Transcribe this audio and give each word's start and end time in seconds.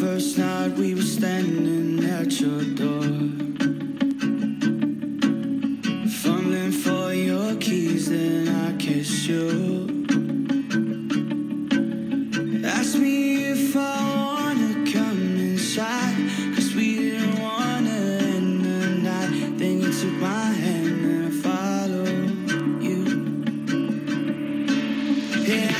first 0.00 0.36
night 0.36 0.72
we 0.76 0.94
were 0.94 1.00
standing 1.00 2.04
at 2.04 2.38
your 2.38 2.62
door. 2.74 3.02
Fumbling 6.20 6.72
for 6.72 7.14
your 7.14 7.54
keys, 7.56 8.10
then 8.10 8.46
I 8.48 8.76
kissed 8.76 9.26
you. 9.26 9.88
Asked 12.62 12.98
me 12.98 13.46
if 13.52 13.74
I 13.74 13.96
wanna 14.20 14.84
come 14.92 15.36
inside, 15.38 16.16
cause 16.54 16.74
we 16.74 16.96
didn't 16.96 17.40
wanna 17.40 17.98
end 18.34 18.64
the 18.66 18.88
night. 19.10 19.58
Then 19.58 19.80
you 19.80 19.90
took 20.00 20.16
my 20.20 20.50
hand 20.64 21.04
and 21.10 21.26
I 21.28 21.32
followed 21.46 22.82
you. 22.82 23.00
Yeah, 25.48 25.78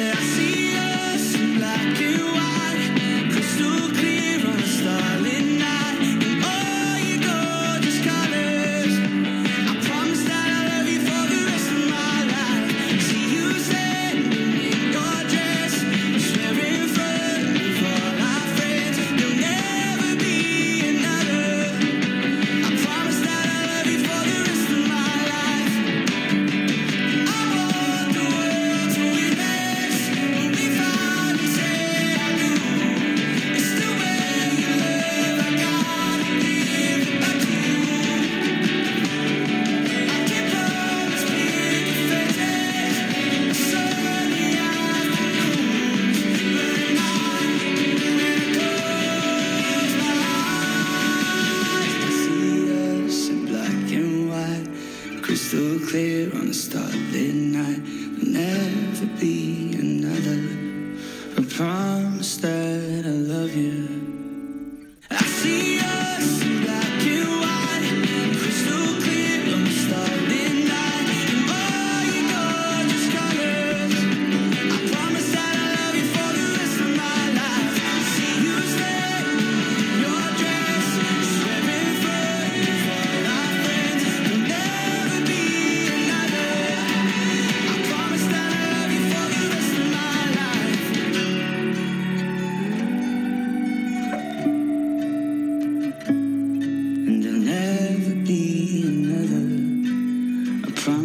Yeah. 0.00 0.29
Crystal 55.30 55.78
clear 55.88 56.34
on 56.34 56.48
a 56.48 56.52
starlit 56.52 57.34
night, 57.34 57.80
there'll 58.18 58.32
never 58.32 59.06
be 59.20 59.76
another. 59.78 60.42
Promise. 61.54 61.89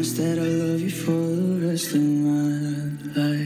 promise 0.00 0.16
that 0.16 0.38
I'll 0.38 0.70
love 0.70 0.80
you 0.80 0.90
for 0.90 1.10
the 1.10 1.66
rest 1.66 1.94
of 1.94 2.00
my 2.00 3.20
life. 3.20 3.39